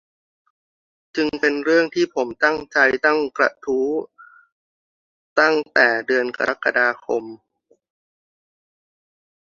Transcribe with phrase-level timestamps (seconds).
[1.17, 3.89] จึงเป็นเรื่องที่ผมตั้งใจตั้งกระทู้
[5.39, 7.23] ตั้งแต่เดือนกรกฎาคม